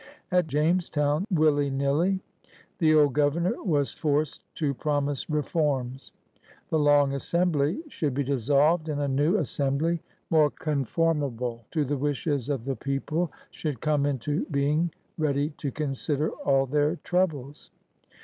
[0.31, 2.21] At Jamestown, willy nilly,
[2.79, 6.11] the old Governor was forced to promise reforms.
[6.69, 10.01] The Long Assembly should be dissolved and a new Assembly,
[10.31, 16.31] more conformable to the wishes of the people, should come into being ready to consider
[16.31, 17.69] all their troubles.